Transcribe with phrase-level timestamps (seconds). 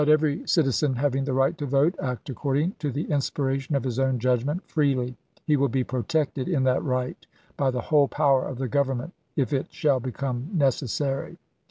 [0.09, 3.99] every citizen having the right to vote act accord ing to the inspiration of his
[3.99, 5.15] own judgment freely.
[5.45, 7.23] He will be protected in that right
[7.55, 11.37] by the whole power of the Government if it shall become necessary."